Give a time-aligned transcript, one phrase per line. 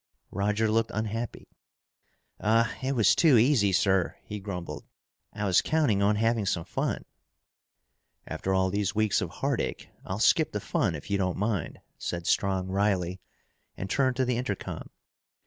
[0.31, 1.47] Roger looked unhappy.
[2.39, 4.83] "Ah, it was too easy, sir," he grumbled.
[5.31, 7.05] "I was counting on having some fun."
[8.25, 12.25] "After all these weeks of heartache, I'll skip the fun if you don't mind," said
[12.25, 13.21] Strong wryly
[13.77, 14.89] and turned to the intercom.